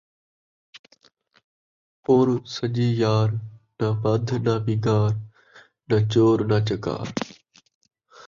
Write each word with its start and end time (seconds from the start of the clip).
پُݨ 2.03 2.25
سڄی 2.55 2.89
ٻار، 2.99 3.29
ناں 3.77 3.93
وڈھ 4.01 4.33
ناں 4.45 4.59
ونگار، 4.65 5.13
ناں 5.89 6.03
چور 6.11 6.37
ناں 6.49 6.61
چکار 6.67 7.07